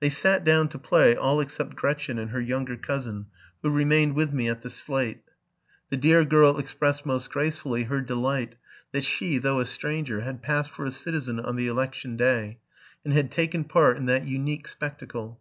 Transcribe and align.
They 0.00 0.08
sat 0.08 0.42
down 0.42 0.68
to 0.68 0.78
play, 0.78 1.14
all 1.14 1.38
except 1.38 1.76
Gretchen 1.76 2.18
and 2.18 2.30
her 2.30 2.40
younger 2.40 2.78
cousin, 2.78 3.26
who 3.60 3.68
remained 3.68 4.14
with 4.14 4.32
me 4.32 4.48
at 4.48 4.62
the 4.62 4.70
slate. 4.70 5.20
The 5.90 5.98
dear 5.98 6.24
girl 6.24 6.56
expressed 6.56 7.04
most 7.04 7.28
gracefully 7.30 7.82
her 7.82 8.00
delight 8.00 8.54
that 8.92 9.04
she, 9.04 9.36
though 9.36 9.60
a 9.60 9.66
stranger, 9.66 10.22
had 10.22 10.42
passed 10.42 10.70
for 10.70 10.86
a 10.86 10.90
citizen 10.90 11.38
on 11.38 11.56
the 11.56 11.68
election 11.68 12.16
day, 12.16 12.56
and 13.04 13.12
had 13.12 13.30
taken 13.30 13.64
part 13.64 13.98
in 13.98 14.06
that 14.06 14.24
unique 14.24 14.66
spectacle. 14.66 15.38